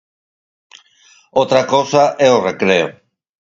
Outra 1.41 1.61
cousa 1.73 2.03
é 2.27 2.29
o 2.37 2.43
recreo. 2.47 2.87